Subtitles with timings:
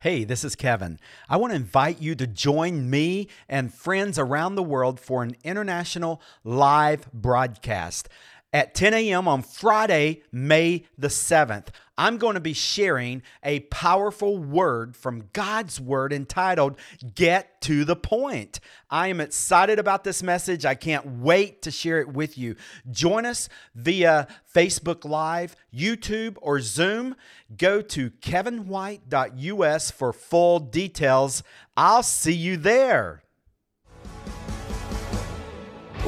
[0.00, 1.00] Hey, this is Kevin.
[1.28, 5.34] I want to invite you to join me and friends around the world for an
[5.42, 8.08] international live broadcast
[8.52, 9.28] at 10 a.m.
[9.28, 11.68] on Friday, May the 7th.
[11.98, 16.78] I'm going to be sharing a powerful word from God's Word entitled
[17.14, 18.60] Get to the Point.
[18.88, 20.64] I am excited about this message.
[20.64, 22.54] I can't wait to share it with you.
[22.88, 27.16] Join us via Facebook Live, YouTube, or Zoom.
[27.56, 31.42] Go to kevinwhite.us for full details.
[31.76, 33.24] I'll see you there.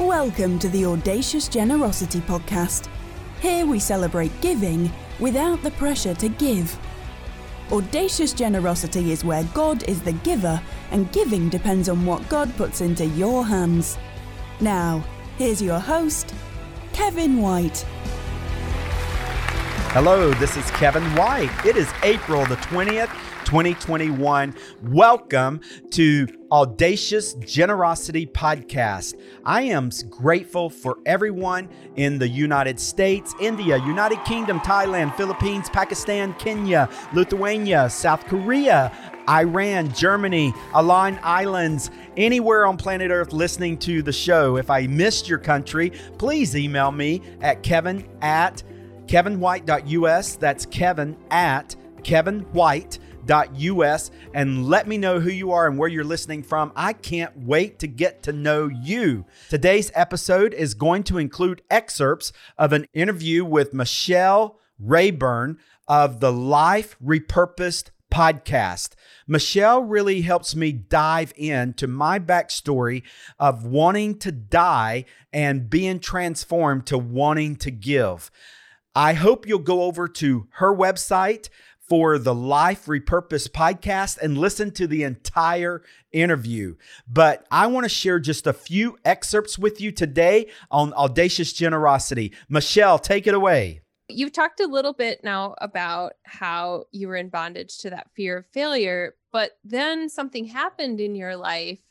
[0.01, 2.89] Welcome to the Audacious Generosity Podcast.
[3.39, 6.75] Here we celebrate giving without the pressure to give.
[7.71, 12.81] Audacious generosity is where God is the giver and giving depends on what God puts
[12.81, 13.99] into your hands.
[14.59, 15.03] Now,
[15.37, 16.33] here's your host,
[16.93, 17.85] Kevin White.
[19.93, 21.51] Hello, this is Kevin White.
[21.63, 23.15] It is April the 20th.
[23.51, 24.55] 2021.
[24.83, 29.19] Welcome to Audacious Generosity Podcast.
[29.43, 36.33] I am grateful for everyone in the United States, India, United Kingdom, Thailand, Philippines, Pakistan,
[36.35, 38.89] Kenya, Lithuania, South Korea,
[39.27, 44.55] Iran, Germany, Åland Islands, anywhere on planet Earth listening to the show.
[44.55, 48.63] If I missed your country, please email me at kevin at
[49.07, 50.37] kevinwhite.us.
[50.37, 53.10] That's kevin at kevinwhite.us us
[54.33, 56.71] and let me know who you are and where you're listening from.
[56.75, 59.25] I can't wait to get to know you.
[59.49, 66.31] Today's episode is going to include excerpts of an interview with Michelle Rayburn of the
[66.31, 68.89] Life Repurposed podcast.
[69.27, 73.03] Michelle really helps me dive into my backstory
[73.39, 78.29] of wanting to die and being transformed to wanting to give.
[78.93, 81.47] I hope you'll go over to her website
[81.91, 86.77] for the Life Repurpose podcast and listen to the entire interview.
[87.05, 92.31] But I want to share just a few excerpts with you today on audacious generosity.
[92.47, 93.81] Michelle, take it away.
[94.07, 98.37] You've talked a little bit now about how you were in bondage to that fear
[98.37, 101.81] of failure, but then something happened in your life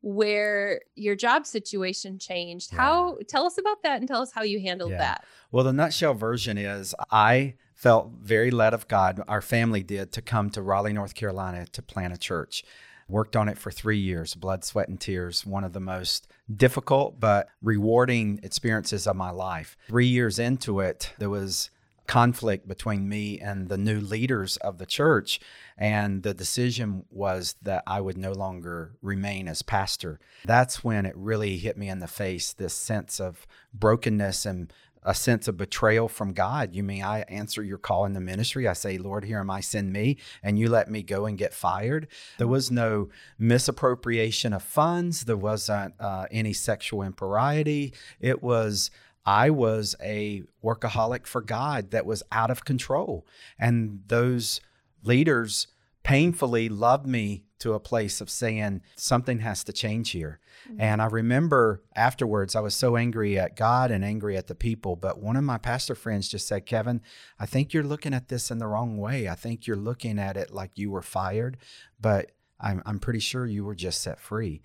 [0.00, 2.72] where your job situation changed.
[2.72, 2.78] Yeah.
[2.78, 4.98] How tell us about that and tell us how you handled yeah.
[4.98, 5.24] that.
[5.50, 10.22] Well, the nutshell version is I felt very led of God, our family did, to
[10.22, 12.62] come to Raleigh, North Carolina to plant a church.
[13.08, 15.44] Worked on it for three years, blood, sweat, and tears.
[15.44, 19.76] One of the most difficult but rewarding experiences of my life.
[19.88, 21.70] Three years into it, there was
[22.06, 25.40] conflict between me and the new leaders of the church.
[25.76, 30.20] And the decision was that I would no longer remain as pastor.
[30.44, 33.44] That's when it really hit me in the face this sense of
[33.74, 36.74] brokenness and a sense of betrayal from God.
[36.74, 38.68] You mean I answer your call in the ministry?
[38.68, 41.54] I say, Lord, here am I, send me, and you let me go and get
[41.54, 42.08] fired.
[42.38, 43.08] There was no
[43.38, 45.24] misappropriation of funds.
[45.24, 47.94] There wasn't uh, any sexual impropriety.
[48.20, 48.90] It was
[49.24, 53.26] I was a workaholic for God that was out of control,
[53.58, 54.60] and those
[55.04, 55.68] leaders
[56.02, 60.40] painfully loved me to a place of saying something has to change here.
[60.68, 60.80] Mm-hmm.
[60.80, 64.96] And I remember afterwards, I was so angry at God and angry at the people.
[64.96, 67.00] But one of my pastor friends just said, Kevin,
[67.38, 69.28] I think you're looking at this in the wrong way.
[69.28, 71.56] I think you're looking at it like you were fired,
[72.00, 74.62] but I'm, I'm pretty sure you were just set free.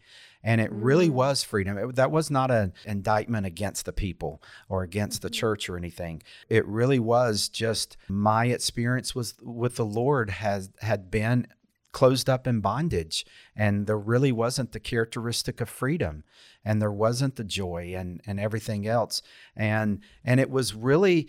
[0.48, 1.14] And it really mm.
[1.14, 1.78] was freedom.
[1.78, 5.34] It, that was not an indictment against the people or against the mm-hmm.
[5.34, 6.24] church or anything.
[6.48, 11.48] It really was just my experience was with the Lord has had been
[11.92, 13.26] closed up in bondage
[13.58, 16.24] and there really wasn't the characteristic of freedom
[16.64, 19.22] and there wasn't the joy and and everything else
[19.56, 21.28] and and it was really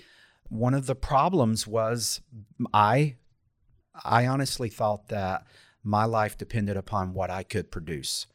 [0.50, 2.20] one of the problems was
[2.74, 3.14] i
[4.04, 5.46] i honestly thought that
[5.82, 8.26] my life depended upon what i could produce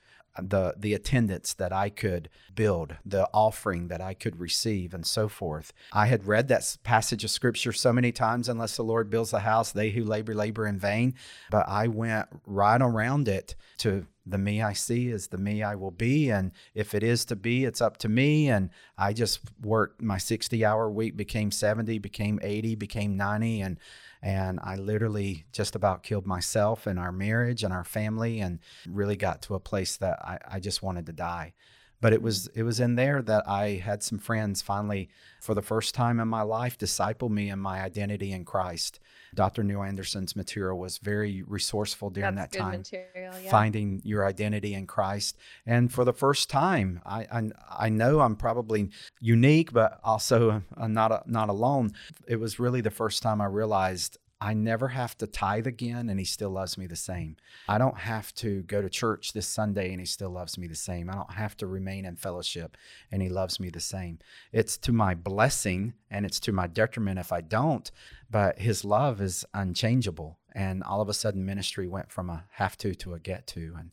[0.41, 5.27] the the attendance that I could build, the offering that I could receive, and so
[5.27, 5.73] forth.
[5.91, 8.49] I had read that passage of scripture so many times.
[8.49, 11.13] Unless the Lord builds the house, they who labor labor in vain.
[11.51, 15.75] But I went right around it to the me I see is the me I
[15.75, 18.49] will be, and if it is to be, it's up to me.
[18.49, 23.77] And I just worked my sixty hour week became seventy, became eighty, became ninety, and
[24.23, 29.17] and I literally just about killed myself and our marriage and our family and really
[29.17, 31.53] got to a place that I, I just wanted to die.
[32.03, 35.09] But it was it was in there that I had some friends finally,
[35.41, 38.99] for the first time in my life, disciple me in my identity in Christ.
[39.33, 39.63] Dr.
[39.63, 43.49] Neil Anderson's material was very resourceful during That's that time, material, yeah.
[43.49, 45.37] finding your identity in Christ.
[45.65, 47.49] And for the first time, I, I,
[47.85, 48.89] I know I'm probably
[49.19, 51.93] unique, but also I'm not not alone.
[52.27, 56.19] It was really the first time I realized I never have to tithe again and
[56.19, 57.37] he still loves me the same.
[57.69, 60.75] I don't have to go to church this Sunday and he still loves me the
[60.75, 61.09] same.
[61.09, 62.75] I don't have to remain in fellowship
[63.09, 64.19] and he loves me the same.
[64.51, 67.89] It's to my blessing and it's to my detriment if I don't,
[68.29, 70.39] but his love is unchangeable.
[70.53, 73.75] And all of a sudden, ministry went from a have to to a get to.
[73.77, 73.91] And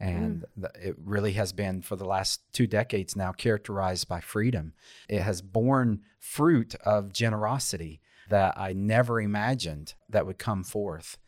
[0.00, 0.68] and mm.
[0.84, 4.72] it really has been for the last two decades now characterized by freedom.
[5.08, 8.00] It has borne fruit of generosity
[8.32, 11.18] that I never imagined that would come forth.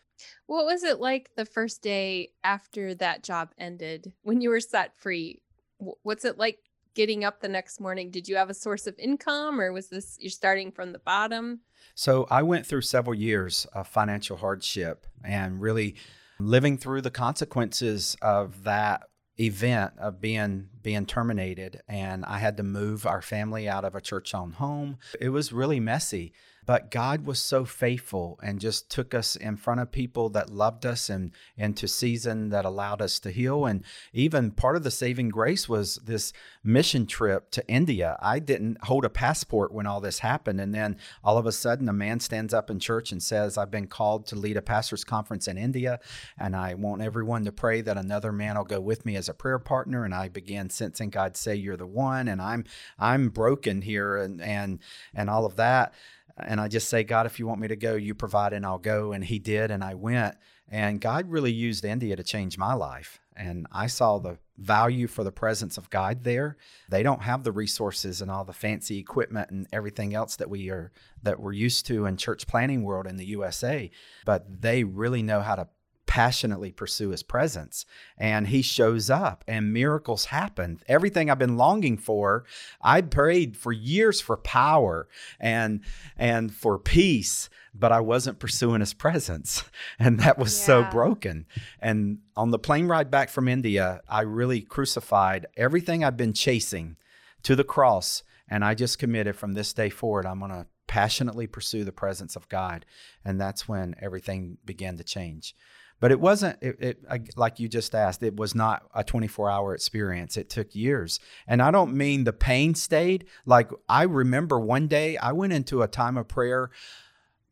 [0.46, 4.98] What was it like the first day after that job ended when you were set
[4.98, 5.42] free?
[5.78, 6.60] What's it like
[6.94, 8.10] getting up the next morning?
[8.10, 11.60] Did you have a source of income or was this you're starting from the bottom?
[11.94, 15.96] So I went through several years of financial hardship and really
[16.38, 19.02] living through the consequences of that
[19.38, 24.00] event of being being terminated and I had to move our family out of a
[24.00, 24.98] church owned home.
[25.20, 26.32] It was really messy.
[26.66, 30.86] But God was so faithful and just took us in front of people that loved
[30.86, 33.66] us and into season that allowed us to heal.
[33.66, 36.32] And even part of the saving grace was this
[36.62, 38.16] mission trip to India.
[38.20, 40.60] I didn't hold a passport when all this happened.
[40.60, 43.70] And then all of a sudden, a man stands up in church and says, I've
[43.70, 46.00] been called to lead a pastor's conference in India.
[46.38, 49.34] And I want everyone to pray that another man will go with me as a
[49.34, 50.04] prayer partner.
[50.04, 52.28] And I began sensing God say, You're the one.
[52.28, 52.64] And I'm
[52.98, 54.78] I'm broken here and and
[55.14, 55.94] and all of that
[56.36, 58.78] and I just say, God, if you want me to go, you provide and I'll
[58.78, 59.12] go.
[59.12, 60.36] And he did, and I went.
[60.68, 63.20] And God really used India to change my life.
[63.36, 66.56] And I saw the value for the presence of God there.
[66.88, 70.70] They don't have the resources and all the fancy equipment and everything else that we
[70.70, 70.92] are
[71.22, 73.90] that we're used to in church planting world in the USA,
[74.24, 75.68] but they really know how to
[76.14, 77.84] passionately pursue his presence.
[78.16, 80.78] And he shows up and miracles happen.
[80.86, 82.44] Everything i've been longing for
[82.80, 85.08] i prayed for years for power
[85.40, 85.80] and
[86.16, 89.64] and for peace but i wasn't pursuing his presence.
[89.98, 90.66] And that was yeah.
[90.66, 91.46] so broken.
[91.80, 96.94] And on the plane ride back from india i really crucified everything i've been chasing
[97.42, 98.22] to the cross.
[98.48, 102.36] And i just committed from this day forward i'm going to passionately pursue the presence
[102.36, 102.86] of god.
[103.24, 105.56] And that's when everything began to change
[106.04, 109.74] but it wasn't it, it, like you just asked it was not a 24 hour
[109.74, 110.36] experience.
[110.36, 111.18] It took years.
[111.46, 113.24] And i don't mean the pain stayed.
[113.46, 116.68] Like i remember one day i went into a time of prayer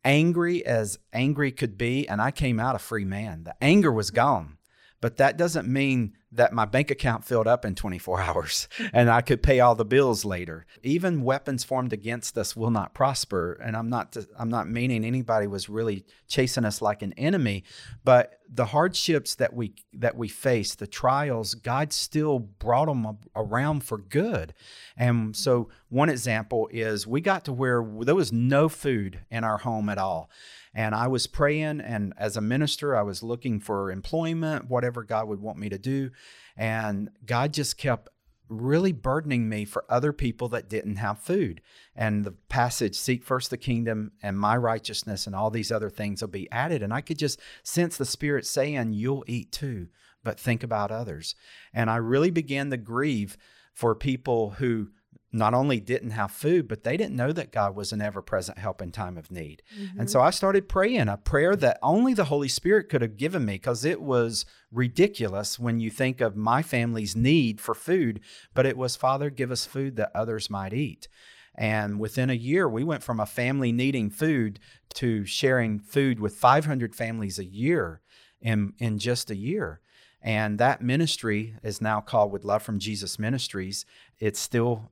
[0.05, 3.45] angry as angry could be and i came out a free man.
[3.45, 4.59] The anger was gone.
[5.03, 9.19] But that doesn't mean that my bank account filled up in 24 hours and I
[9.19, 10.65] could pay all the bills later.
[10.81, 13.59] Even weapons formed against us will not prosper.
[13.61, 17.65] And I'm not I'm not meaning anybody was really chasing us like an enemy,
[18.05, 23.83] but the hardships that we that we face, the trials, God still brought them around
[23.83, 24.53] for good.
[24.95, 29.57] And so one example is we got to where there was no food in our
[29.57, 30.29] home at all.
[30.75, 35.27] And I was praying, and as a minister, I was looking for employment, whatever God
[35.27, 36.09] would want me to do.
[36.57, 38.09] And God just kept
[38.49, 41.61] really burdening me for other people that didn't have food.
[41.95, 46.21] And the passage, seek first the kingdom and my righteousness, and all these other things
[46.21, 46.83] will be added.
[46.83, 49.87] And I could just sense the Spirit saying, You'll eat too,
[50.23, 51.35] but think about others.
[51.73, 53.37] And I really began to grieve
[53.73, 54.89] for people who
[55.33, 58.59] not only didn't have food, but they didn't know that God was an ever present
[58.59, 59.63] help in time of need.
[59.77, 60.01] Mm-hmm.
[60.01, 63.43] And so I started praying a prayer that only the Holy Spirit could have given
[63.43, 68.19] me because it was ridiculous when you think of my family's need for food.
[68.53, 71.07] But it was, Father, give us food that others might eat.
[71.55, 74.59] And within a year, we went from a family needing food
[74.95, 78.01] to sharing food with 500 families a year
[78.39, 79.79] in, in just a year.
[80.21, 83.85] And that ministry is now called With Love from Jesus Ministries.
[84.19, 84.91] It's still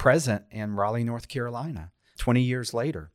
[0.00, 3.10] present in Raleigh, North Carolina, 20 years later.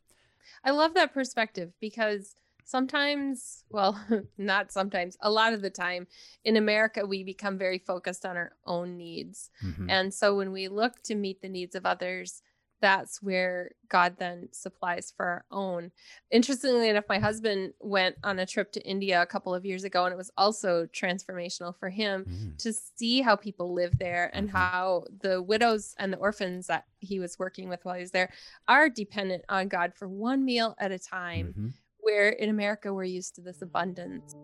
[0.63, 3.99] I love that perspective because sometimes, well,
[4.37, 6.05] not sometimes, a lot of the time
[6.43, 9.49] in America, we become very focused on our own needs.
[9.65, 9.89] Mm-hmm.
[9.89, 12.43] And so when we look to meet the needs of others,
[12.85, 15.91] that's where God then supplies for our own.
[16.29, 20.05] Interestingly enough, my husband went on a trip to India a couple of years ago,
[20.05, 22.57] and it was also transformational for him mm.
[22.59, 24.57] to see how people live there and mm-hmm.
[24.57, 28.31] how the widows and the orphans that he was working with while he was there
[28.67, 31.47] are dependent on God for one meal at a time.
[31.47, 31.67] Mm-hmm.
[32.01, 34.35] Where in America, we're used to this abundance.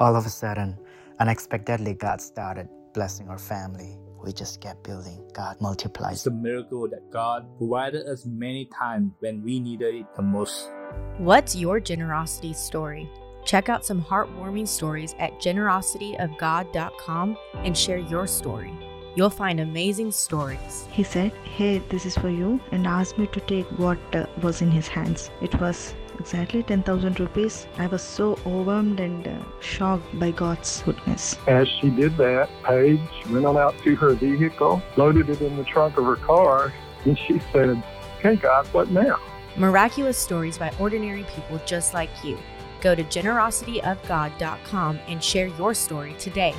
[0.00, 0.78] All of a sudden,
[1.20, 5.22] unexpectedly, God started blessing our family we just kept building.
[5.32, 6.18] God multiplies.
[6.18, 10.70] It's a miracle that God provided us many times when we needed it the most.
[11.18, 13.10] What's your generosity story?
[13.44, 18.72] Check out some heartwarming stories at generosityofgod.com and share your story.
[19.14, 20.86] You'll find amazing stories.
[20.90, 24.62] He said, Hey, this is for you, and asked me to take what uh, was
[24.62, 25.30] in his hands.
[25.42, 27.66] It was exactly 10,000 rupees.
[27.78, 31.36] I was so overwhelmed and uh, shocked by God's goodness.
[31.46, 33.00] As she did that, Paige
[33.30, 36.72] went on out to her vehicle, loaded it in the trunk of her car,
[37.04, 37.82] and she said,
[38.18, 39.18] Okay, God, what now?
[39.56, 42.38] Miraculous stories by ordinary people just like you.
[42.80, 46.54] Go to generosityofgod.com and share your story today.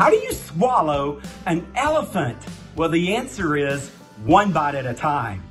[0.00, 2.38] How do you swallow an elephant?
[2.74, 3.90] Well, the answer is
[4.24, 5.42] one bite at a time.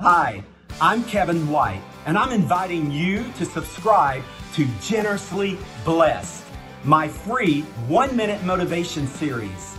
[0.00, 0.42] Hi,
[0.80, 4.24] I'm Kevin White, and I'm inviting you to subscribe
[4.54, 6.44] to Generously Blessed,
[6.82, 9.76] my free one minute motivation series.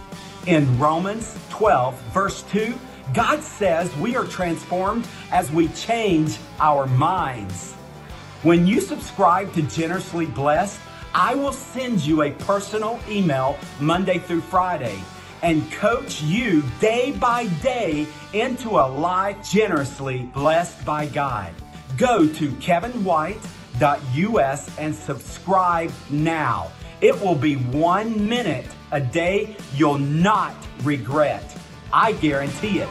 [0.47, 2.73] In Romans 12, verse 2,
[3.13, 7.73] God says we are transformed as we change our minds.
[8.43, 10.79] When you subscribe to Generously Blessed,
[11.17, 15.01] I will send you a personal email Monday through Friday
[15.43, 21.53] and coach you day by day into a life generously blessed by God.
[21.95, 26.69] Go to kevinwhite.us and subscribe now.
[26.99, 30.53] It will be one minute a day you'll not
[30.83, 31.57] regret.
[31.93, 32.89] I guarantee it.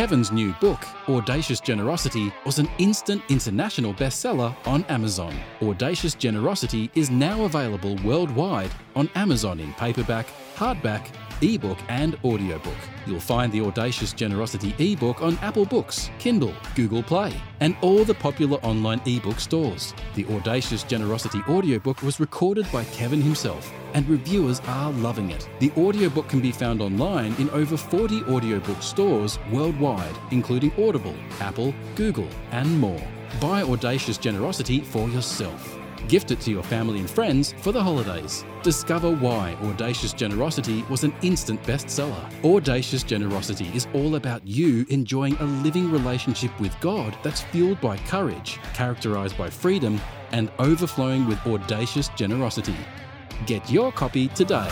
[0.00, 5.38] Kevin's new book, Audacious Generosity, was an instant international bestseller on Amazon.
[5.60, 10.24] Audacious Generosity is now available worldwide on Amazon in paperback,
[10.56, 11.08] hardback,
[11.42, 12.76] ebook, and audiobook.
[13.06, 18.14] You'll find the Audacious Generosity ebook on Apple Books, Kindle, Google Play, and all the
[18.14, 19.94] popular online ebook stores.
[20.14, 25.48] The Audacious Generosity audiobook was recorded by Kevin himself, and reviewers are loving it.
[25.60, 31.74] The audiobook can be found online in over 40 audiobook stores worldwide, including Audible, Apple,
[31.96, 33.02] Google, and more.
[33.40, 35.79] Buy Audacious Generosity for yourself.
[36.08, 38.44] Gift it to your family and friends for the holidays.
[38.62, 42.44] Discover why Audacious Generosity was an instant bestseller.
[42.44, 47.96] Audacious Generosity is all about you enjoying a living relationship with God that's fueled by
[47.98, 50.00] courage, characterized by freedom,
[50.32, 52.76] and overflowing with audacious generosity.
[53.46, 54.68] Get your copy today.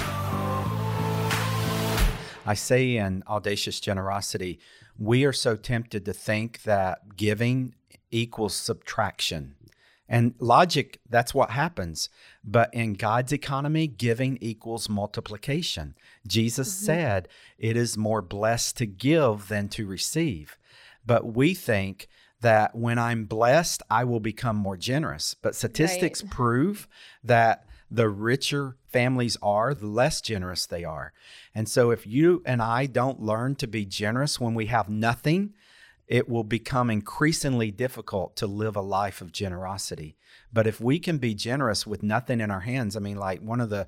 [2.46, 4.58] I say in audacious generosity,
[4.98, 7.74] we are so tempted to think that giving
[8.10, 9.54] equals subtraction.
[10.08, 12.08] And logic, that's what happens.
[12.42, 15.94] But in God's economy, giving equals multiplication.
[16.26, 16.86] Jesus mm-hmm.
[16.86, 20.56] said, It is more blessed to give than to receive.
[21.04, 22.08] But we think
[22.40, 25.34] that when I'm blessed, I will become more generous.
[25.34, 26.30] But statistics right.
[26.30, 26.88] prove
[27.24, 31.12] that the richer families are, the less generous they are.
[31.54, 35.54] And so if you and I don't learn to be generous when we have nothing,
[36.08, 40.16] it will become increasingly difficult to live a life of generosity.
[40.52, 43.60] But if we can be generous with nothing in our hands, I mean, like one
[43.60, 43.86] of the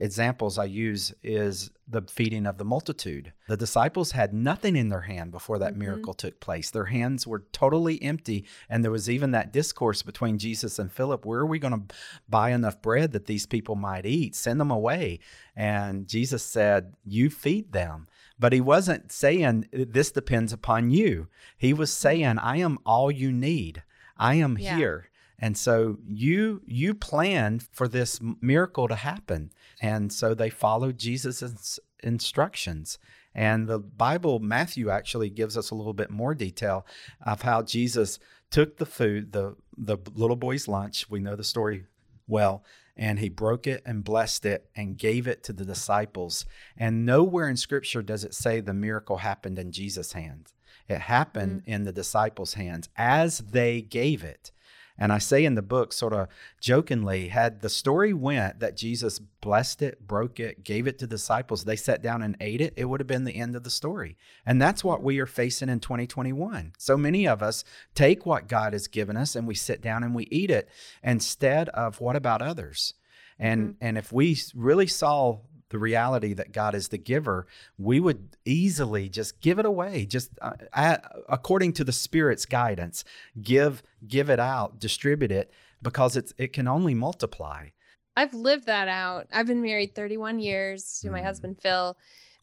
[0.00, 3.32] examples I use is the feeding of the multitude.
[3.48, 5.80] The disciples had nothing in their hand before that mm-hmm.
[5.80, 6.70] miracle took place.
[6.70, 8.44] Their hands were totally empty.
[8.68, 11.94] And there was even that discourse between Jesus and Philip where are we going to
[12.28, 14.34] buy enough bread that these people might eat?
[14.34, 15.18] Send them away.
[15.56, 18.06] And Jesus said, You feed them.
[18.38, 21.28] But he wasn't saying this depends upon you.
[21.56, 22.02] He was mm-hmm.
[22.02, 23.82] saying, I am all you need.
[24.16, 24.76] I am yeah.
[24.76, 25.10] here.
[25.38, 29.52] And so you you planned for this miracle to happen.
[29.80, 32.98] And so they followed Jesus' instructions.
[33.34, 36.84] And the Bible, Matthew actually gives us a little bit more detail
[37.24, 38.18] of how Jesus
[38.50, 41.08] took the food, the the little boy's lunch.
[41.08, 41.84] We know the story
[42.26, 42.64] well,
[42.98, 46.44] and he broke it and blessed it and gave it to the disciples.
[46.76, 50.52] And nowhere in scripture does it say the miracle happened in Jesus' hands.
[50.88, 51.70] It happened mm-hmm.
[51.70, 54.50] in the disciples' hands as they gave it.
[54.98, 56.28] And I say in the book, sort of
[56.60, 61.64] jokingly, had the story went that Jesus blessed it, broke it, gave it to disciples,
[61.64, 64.16] they sat down and ate it, it would have been the end of the story.
[64.44, 66.72] And that's what we are facing in 2021.
[66.78, 67.62] So many of us
[67.94, 70.68] take what God has given us and we sit down and we eat it
[71.02, 72.94] instead of what about others?
[73.38, 73.84] And mm-hmm.
[73.84, 75.38] and if we really saw
[75.70, 77.46] the reality that God is the giver,
[77.78, 80.96] we would easily just give it away, just uh,
[81.28, 83.04] according to the Spirit's guidance.
[83.40, 87.68] Give give it out, distribute it, because it's it can only multiply.
[88.16, 89.28] I've lived that out.
[89.32, 91.24] I've been married 31 years to my mm.
[91.24, 91.96] husband Phil.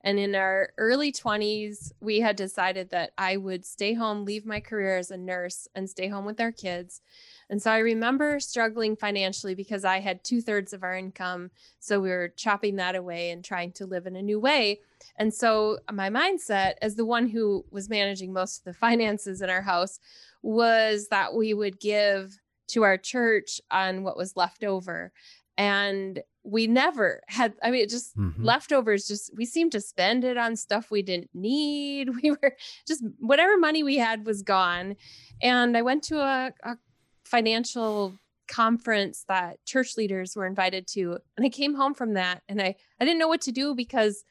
[0.06, 4.60] And in our early 20s, we had decided that I would stay home, leave my
[4.60, 7.02] career as a nurse, and stay home with our kids.
[7.50, 11.50] And so I remember struggling financially because I had two thirds of our income.
[11.80, 14.82] So we were chopping that away and trying to live in a new way.
[15.18, 19.50] And so my mindset, as the one who was managing most of the finances in
[19.50, 20.00] our house,
[20.44, 25.12] was that we would give to our church on what was left over.
[25.58, 28.36] And we never had, I mean, it just Mhm.
[28.38, 32.10] leftovers, just we seemed to spend it on stuff we didn't need.
[32.24, 32.56] We were
[32.88, 34.96] just whatever money we had was gone.
[35.42, 36.78] And I went to a, a
[37.26, 41.18] financial conference that church leaders were invited to.
[41.36, 44.24] And I came home from that and I, I didn't know what to do because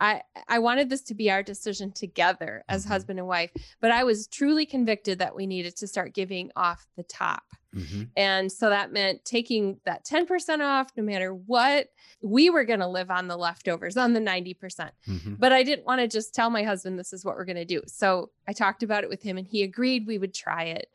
[0.00, 2.92] I, I wanted this to be our decision together as Mm-hmm.
[2.92, 6.86] husband and wife, but I was truly convicted that we needed to start giving off
[6.96, 7.42] the top.
[7.74, 8.08] Mhm.
[8.16, 11.88] And so that meant taking that 10% off no matter what.
[12.22, 14.90] We were going to live on the leftovers, on the 90%.
[15.06, 15.38] Mhm.
[15.38, 17.64] But I didn't want to just tell my husband this is what we're going to
[17.64, 17.82] do.
[17.86, 20.90] So I talked about it with him and he agreed we would try it.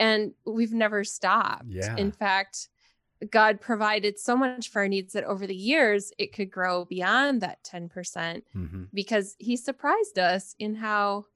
[0.00, 1.64] And we've never stopped.
[1.68, 1.96] Yeah.
[1.96, 2.68] In fact,
[3.30, 7.40] God provided so much for our needs that over the years it could grow beyond
[7.40, 8.88] that 10% Mhm.
[8.94, 11.26] because he surprised us in how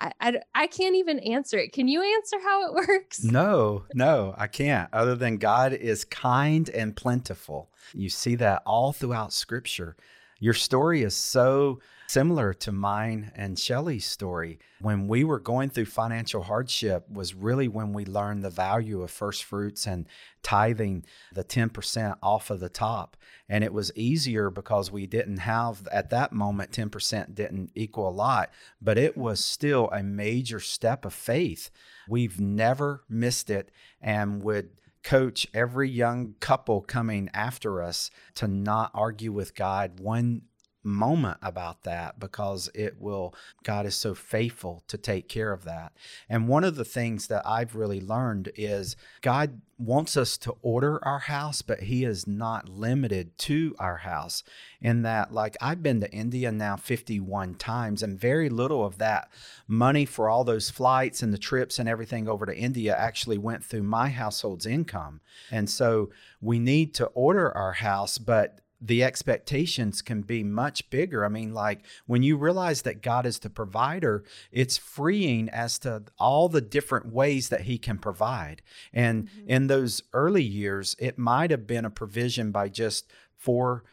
[0.00, 1.72] I, I, I can't even answer it.
[1.72, 3.22] Can you answer how it works?
[3.22, 4.92] No, no, I can't.
[4.92, 7.70] Other than God is kind and plentiful.
[7.92, 9.96] You see that all throughout scripture.
[10.40, 11.78] Your story is so
[12.14, 14.60] similar to mine and Shelley's story.
[14.80, 19.10] When we were going through financial hardship was really when we learned the value of
[19.10, 20.06] first fruits and
[20.40, 23.16] tithing the 10% off of the top.
[23.48, 28.10] And it was easier because we didn't have at that moment 10% didn't equal a
[28.10, 31.68] lot, but it was still a major step of faith.
[32.08, 34.70] We've never missed it and would
[35.02, 40.42] coach every young couple coming after us to not argue with God one
[40.84, 45.92] moment about that because it will God is so faithful to take care of that.
[46.28, 51.04] And one of the things that I've really learned is God wants us to order
[51.04, 54.44] our house but he is not limited to our house
[54.80, 59.28] in that like I've been to India now 51 times and very little of that
[59.66, 63.64] money for all those flights and the trips and everything over to India actually went
[63.64, 65.20] through my household's income.
[65.50, 66.10] And so
[66.40, 71.24] we need to order our house but the expectations can be much bigger.
[71.24, 76.02] I mean, like when you realize that God is the provider, it's freeing as to
[76.18, 78.60] all the different ways that He can provide.
[78.92, 79.48] And mm-hmm.
[79.48, 83.84] in those early years, it might have been a provision by just four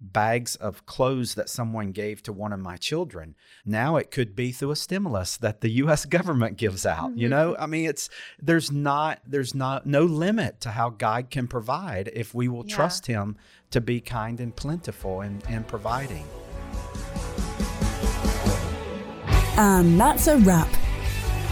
[0.00, 3.34] bags of clothes that someone gave to one of my children.
[3.64, 7.16] Now it could be through a stimulus that the US government gives out.
[7.16, 8.08] You know, I mean it's
[8.40, 12.76] there's not there's not no limit to how God can provide if we will Yeah.
[12.76, 13.36] trust him
[13.70, 16.24] to be kind and plentiful and, and providing.
[19.56, 20.68] And that's a wrap.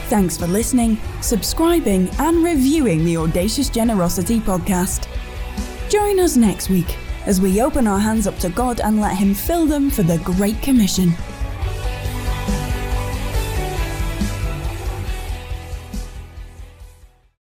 [0.08, 5.08] Thanks for listening, subscribing, and reviewing the Audacious Generosity podcast.
[5.90, 9.34] Join us next week as we open our hands up to God and let Him
[9.34, 11.12] fill them for the Great Commission.